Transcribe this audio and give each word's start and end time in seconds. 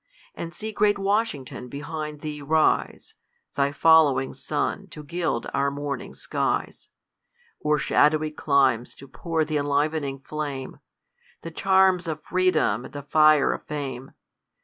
Arid 0.35 0.55
see 0.55 0.71
great 0.71 0.97
Washington 0.97 1.67
behind 1.69 2.21
thee 2.21 2.41
rise, 2.41 3.13
Thy 3.53 3.71
following 3.71 4.33
sun, 4.33 4.87
to 4.87 5.03
gild 5.03 5.45
our 5.53 5.69
morning 5.69 6.15
skies; 6.15 6.89
O'er 7.63 7.77
shadov/y 7.77 8.33
climes 8.35 8.95
to 8.95 9.07
pour 9.07 9.45
th' 9.45 9.51
enlivening 9.51 10.17
flame, 10.17 10.79
The 11.43 11.51
charms 11.51 12.07
of 12.07 12.23
freedom 12.23 12.83
and 12.85 12.93
the 12.95 13.03
fire 13.03 13.53
of 13.53 13.67
fame. 13.67 14.13